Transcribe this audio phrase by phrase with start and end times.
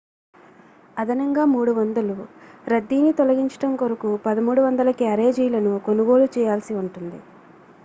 [0.97, 2.15] అదనంగా 300
[2.67, 7.17] రద్దీని తొలగించడం కొరకు 1,300 క్యారేజీలను కొనుగోలు చేయాల్సి ఉంటుంది